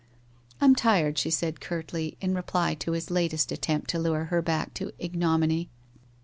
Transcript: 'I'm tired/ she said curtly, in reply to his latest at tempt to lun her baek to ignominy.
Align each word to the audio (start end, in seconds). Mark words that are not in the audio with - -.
'I'm 0.59 0.73
tired/ 0.73 1.19
she 1.19 1.29
said 1.29 1.59
curtly, 1.61 2.17
in 2.19 2.33
reply 2.33 2.73
to 2.73 2.93
his 2.93 3.11
latest 3.11 3.51
at 3.51 3.61
tempt 3.61 3.87
to 3.91 3.99
lun 3.99 4.25
her 4.29 4.41
baek 4.41 4.73
to 4.73 4.91
ignominy. 4.97 5.69